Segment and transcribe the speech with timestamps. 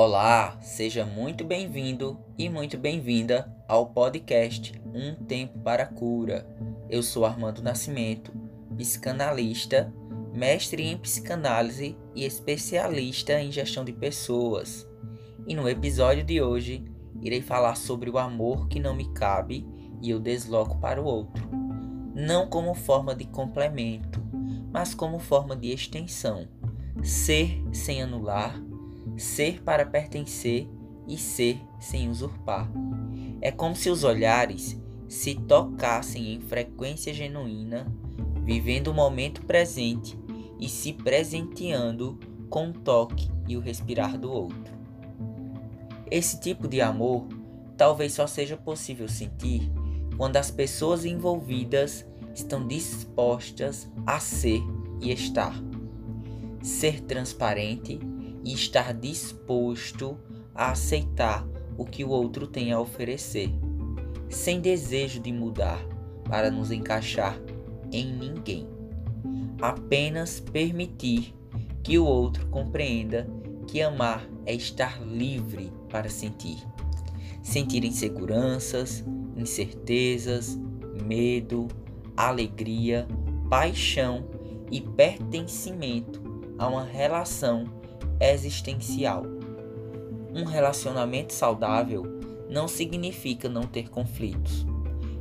[0.00, 6.46] Olá, seja muito bem-vindo e muito bem-vinda ao podcast Um Tempo para a Cura.
[6.88, 8.32] Eu sou Armando Nascimento,
[8.76, 9.92] psicanalista,
[10.32, 14.86] mestre em psicanálise e especialista em gestão de pessoas.
[15.48, 16.84] E no episódio de hoje,
[17.20, 19.66] irei falar sobre o amor que não me cabe
[20.00, 21.44] e eu desloco para o outro.
[22.14, 24.22] Não como forma de complemento,
[24.72, 26.46] mas como forma de extensão.
[27.02, 28.62] Ser sem anular
[29.18, 30.68] ser para pertencer
[31.06, 32.70] e ser sem usurpar.
[33.40, 37.86] É como se os olhares se tocassem em frequência genuína,
[38.44, 40.18] vivendo o momento presente
[40.60, 42.18] e se presenteando
[42.50, 44.76] com o toque e o respirar do outro.
[46.10, 47.26] Esse tipo de amor
[47.76, 49.70] talvez só seja possível sentir
[50.16, 52.04] quando as pessoas envolvidas
[52.34, 54.60] estão dispostas a ser
[55.00, 55.54] e estar.
[56.62, 58.00] Ser transparente
[58.48, 60.18] e estar disposto
[60.54, 61.46] a aceitar
[61.76, 63.50] o que o outro tem a oferecer,
[64.30, 65.86] sem desejo de mudar
[66.24, 67.38] para nos encaixar
[67.92, 68.66] em ninguém.
[69.60, 71.34] Apenas permitir
[71.82, 73.28] que o outro compreenda
[73.66, 76.56] que amar é estar livre para sentir.
[77.42, 79.04] Sentir inseguranças,
[79.36, 80.58] incertezas,
[81.04, 81.68] medo,
[82.16, 83.06] alegria,
[83.50, 84.24] paixão
[84.70, 86.22] e pertencimento
[86.58, 87.77] a uma relação
[88.20, 89.24] existencial.
[90.34, 92.04] Um relacionamento saudável
[92.50, 94.66] não significa não ter conflitos.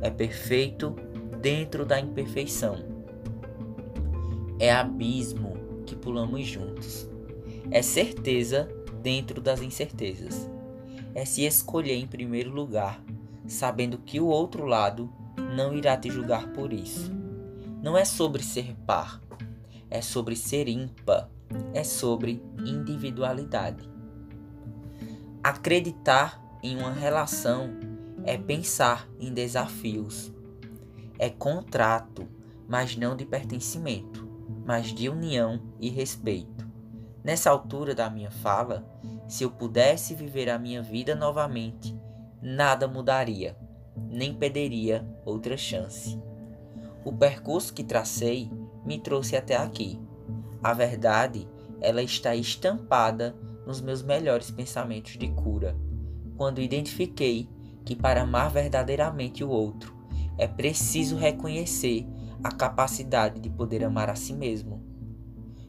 [0.00, 0.96] É perfeito
[1.40, 2.76] dentro da imperfeição.
[4.58, 5.54] É abismo
[5.86, 7.08] que pulamos juntos.
[7.70, 8.68] É certeza
[9.02, 10.48] dentro das incertezas.
[11.14, 13.02] É se escolher em primeiro lugar,
[13.46, 15.10] sabendo que o outro lado
[15.54, 17.12] não irá te julgar por isso.
[17.82, 19.20] Não é sobre ser par,
[19.88, 21.28] é sobre ser ímpar
[21.72, 23.88] é sobre individualidade.
[25.42, 27.70] Acreditar em uma relação
[28.24, 30.32] é pensar em desafios.
[31.18, 32.28] É contrato,
[32.68, 34.28] mas não de pertencimento,
[34.64, 36.68] mas de união e respeito.
[37.24, 38.86] Nessa altura da minha fala,
[39.28, 41.98] se eu pudesse viver a minha vida novamente,
[42.42, 43.56] nada mudaria,
[43.96, 46.20] nem perderia outra chance.
[47.04, 48.50] O percurso que tracei
[48.84, 50.00] me trouxe até aqui
[50.62, 51.48] a verdade,
[51.80, 53.34] ela está estampada
[53.66, 55.76] nos meus melhores pensamentos de cura,
[56.36, 57.48] quando identifiquei
[57.84, 59.94] que para amar verdadeiramente o outro,
[60.36, 62.06] é preciso reconhecer
[62.42, 64.82] a capacidade de poder amar a si mesmo.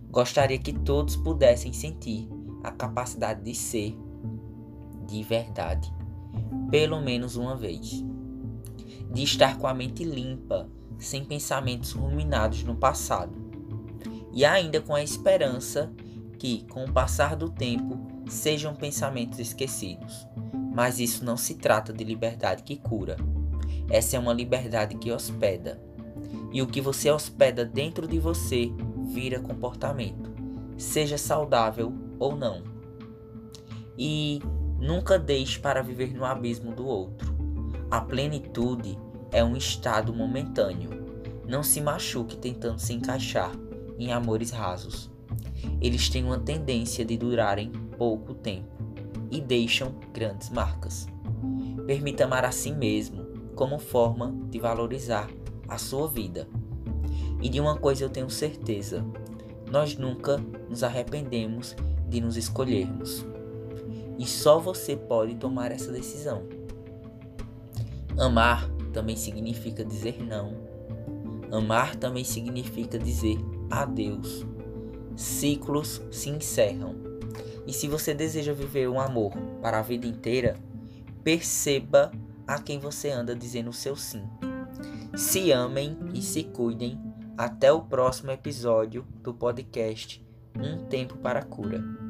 [0.10, 2.30] Gostaria que todos pudessem sentir
[2.64, 3.98] a capacidade de ser
[5.08, 5.94] de verdade,
[6.70, 8.04] pelo menos uma vez.
[9.12, 13.41] De estar com a mente limpa, sem pensamentos ruminados no passado
[14.34, 15.92] e ainda com a esperança
[16.40, 20.28] que, com o passar do tempo, sejam pensamentos esquecidos.
[20.74, 23.18] Mas isso não se trata de liberdade que cura.
[23.90, 25.82] Essa é uma liberdade que hospeda.
[26.52, 28.72] E o que você hospeda dentro de você
[29.12, 30.32] vira comportamento,
[30.78, 32.64] seja saudável ou não.
[33.98, 34.42] E
[34.80, 37.36] nunca deixe para viver no abismo do outro.
[37.90, 38.98] A plenitude
[39.32, 40.90] é um estado momentâneo.
[41.46, 43.52] Não se machuque tentando se encaixar
[44.02, 45.10] em amores rasos.
[45.80, 48.68] Eles têm uma tendência de durarem pouco tempo
[49.30, 51.08] e deixam grandes marcas.
[51.86, 53.26] Permita amar a si mesmo
[53.56, 55.30] como forma de valorizar
[55.68, 56.48] a sua vida.
[57.42, 59.06] E de uma coisa eu tenho certeza:
[59.70, 60.38] nós nunca
[60.70, 61.76] nos arrependemos
[62.10, 63.26] de nos escolhermos.
[64.18, 66.44] E só você pode tomar essa decisão.
[68.18, 70.54] Amar também significa dizer não.
[71.52, 73.38] Amar também significa dizer
[73.72, 74.46] a Deus.
[75.16, 76.96] Ciclos se encerram.
[77.66, 80.58] E se você deseja viver um amor para a vida inteira,
[81.24, 82.12] perceba
[82.46, 84.24] a quem você anda dizendo o seu sim.
[85.16, 87.00] Se amem e se cuidem.
[87.38, 90.24] Até o próximo episódio do podcast
[90.56, 92.01] Um Tempo para a Cura.